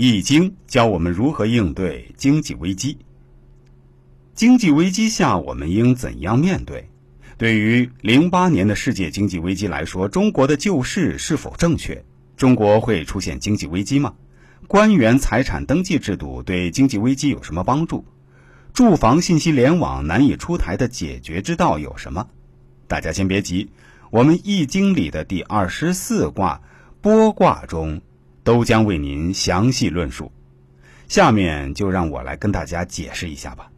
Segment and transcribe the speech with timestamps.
[0.00, 2.98] 易经教我们如何应对经济危机。
[4.32, 6.88] 经济危机下，我们应怎样面对？
[7.36, 12.04] 对于零八年的世界经济危机来说，中国的救市是否正确？
[12.36, 14.14] 中国会出现经济危机吗？
[14.68, 18.04] 官员财产登记制度对经济危机有什么帮助？
[18.72, 22.28] 住房信息联网难以出台的解决之道有什么？
[22.86, 23.68] 大家先别急，
[24.12, 26.62] 我们易经里的第二十四卦
[27.02, 28.00] 剥卦中。
[28.48, 30.32] 都将为您详细论述。
[31.06, 33.70] 下面就让我来跟大家解释一下吧。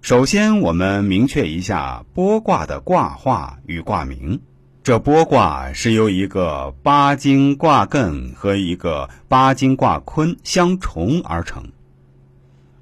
[0.00, 4.40] 首先，我们明确一下剥卦的卦画与卦名。
[4.84, 11.72] 这剥卦是由一个八经卦艮和一个八经卦坤相重而成。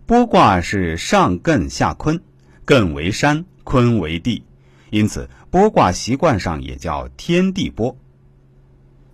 [0.07, 2.21] 剥卦是上艮下坤，
[2.67, 4.45] 艮为山，坤为地，
[4.91, 7.97] 因此剥卦习惯上也叫天地剥。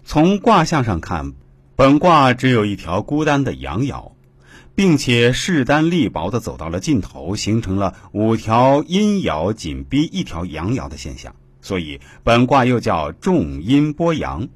[0.03, 1.35] 从卦象上看。
[1.79, 4.11] 本卦只有一条孤单的阳爻，
[4.75, 14.49] 并且势单力薄的走到了尽头，形成了五条阴爻紧逼一条阳爻的现象，所以本卦又叫重阴剥阳。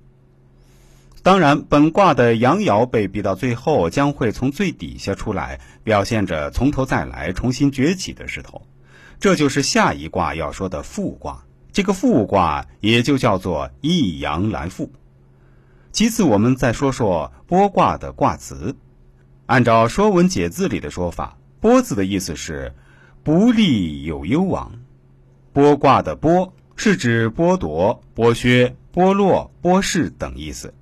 [1.22, 8.60] 当然，本卦的阳爻被逼到最后，将会从最底下出来，表现着从头再来、重新崛起的势头。
[9.20, 11.40] 这就是下一卦要说的复卦。
[11.72, 14.90] 这个复卦也就叫做一阳来复。
[15.92, 18.74] 其次，我们再说说剥卦的卦辞。
[19.44, 22.72] 按照《说文解字》里的说法，“剥”字的意思是
[23.22, 24.72] 不利有攸往。
[25.52, 30.72] 剥卦的“剥”是指剥夺、剥削、剥落、剥蚀等意思。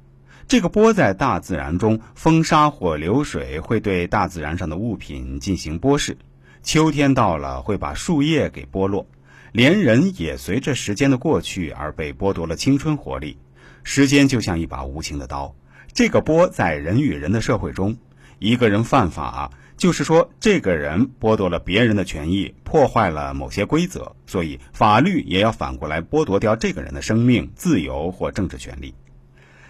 [0.47, 6.15] 这个“剥”在大自然中，风沙或流水会对大自然上的物品进行剥蚀。
[6.63, 9.07] 秋天到了，会把树叶给剥落，
[9.51, 13.39] 连人也随着时间的过去而被剥夺了青春活力。
[13.83, 15.55] 时间就像一把无情的刀，
[15.93, 17.97] 这个“剥”在人与人的社会中，
[18.39, 28.95] 一个人犯法，就是说这个人剥夺了别人的权益，破坏了某些规则，所以法律也要反过来剥夺掉这个人的生命、自由或政治权利。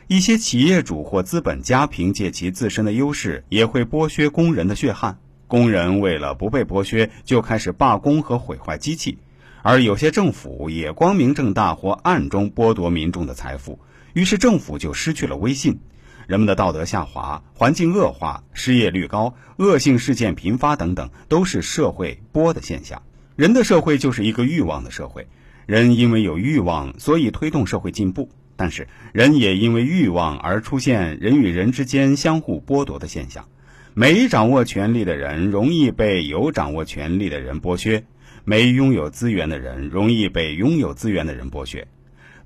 [0.09, 5.19] 一些企业主或资本家凭借其自身的优势，也会剥削工人的血汗。
[5.47, 9.19] 工人为了不被剥削，就开始罢工和毁坏机器，
[9.63, 13.79] 而有些政府也光明正大或暗中剥夺民众的财富。
[14.13, 15.79] 于是政府就失去了威信，
[16.27, 23.03] 人们的道德下滑，环境恶化，失业率高，恶性事件频发等等，都是社会剥的现象。
[23.37, 25.27] 人的社会就是一个欲望的社会，
[25.67, 28.29] 人因为有欲望，所以推动社会进步。
[28.57, 33.49] 但是人也因为欲望而出现人与人之间相互剥夺的现象。
[33.95, 38.05] 没掌握权力的人容易被有掌握权力的人剥削，
[38.45, 41.89] 没拥有资源的人容易被拥有资源的人剥削。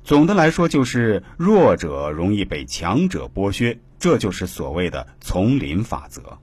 [0.05, 6.39] 总的来说，就是弱者容易被强者剥削，这就是所谓的丛林法则。